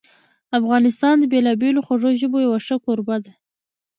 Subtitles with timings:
[0.59, 3.33] افغانستان د بېلابېلو خوږو ژبو یو ښه کوربه ده.